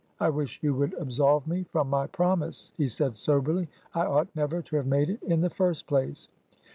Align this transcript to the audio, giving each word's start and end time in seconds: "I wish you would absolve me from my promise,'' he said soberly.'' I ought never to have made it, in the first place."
"I 0.19 0.31
wish 0.31 0.63
you 0.63 0.73
would 0.73 0.95
absolve 0.95 1.45
me 1.45 1.61
from 1.65 1.87
my 1.87 2.07
promise,'' 2.07 2.73
he 2.75 2.87
said 2.87 3.15
soberly.'' 3.15 3.67
I 3.93 4.03
ought 4.07 4.35
never 4.35 4.63
to 4.63 4.75
have 4.77 4.87
made 4.87 5.11
it, 5.11 5.21
in 5.21 5.41
the 5.41 5.49
first 5.51 5.85
place." 5.85 6.27